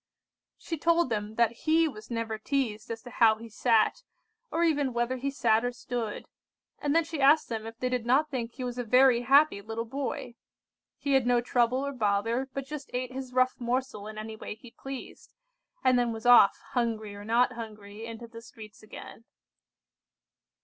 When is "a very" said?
8.79-9.21